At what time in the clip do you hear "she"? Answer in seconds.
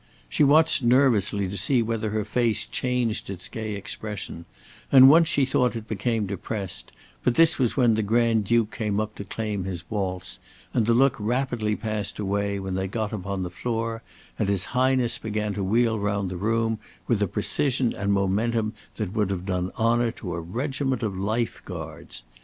0.27-0.43, 5.27-5.45